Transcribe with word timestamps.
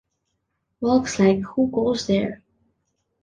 Works 0.79 1.19
like 1.19 1.41
Who 1.41 1.69
Goes 1.69 2.07
There? 2.07 2.41